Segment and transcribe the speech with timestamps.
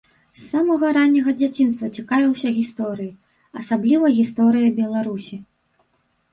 [0.37, 3.13] З самага ранняга дзяцінства цікавіўся гісторыяй,
[3.63, 5.35] асабліва гісторыяй Беларусі.